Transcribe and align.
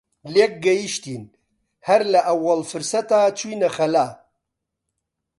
لێک 0.33 0.53
گەیشتین 0.65 1.23
هەر 1.87 2.01
لە 2.13 2.19
ئەووەڵ 2.27 2.61
فرسەتا 2.71 3.21
چووینە 3.37 3.69
خەلا 3.77 4.07